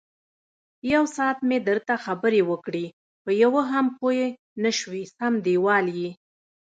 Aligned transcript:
یوساعت 0.93 1.39
مې 1.47 1.57
درته 1.67 1.93
خبرې 2.05 2.41
وکړې، 2.49 2.85
په 3.23 3.31
یوه 3.43 3.61
هم 3.71 3.85
پوی 3.99 4.19
نشوې 4.63 5.03
سم 5.17 5.33
دېوال 5.45 5.85
یې. 5.99 6.09